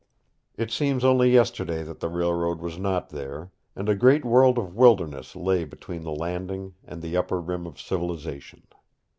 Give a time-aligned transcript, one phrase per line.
[0.57, 4.75] It seems only yesterday that the railroad was not there, and a great world of
[4.75, 8.63] wilderness lay between the Landing and the upper rim of civilization.